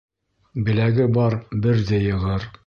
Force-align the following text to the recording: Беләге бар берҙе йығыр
Беләге 0.69 1.05
бар 1.19 1.37
берҙе 1.67 2.01
йығыр 2.09 2.51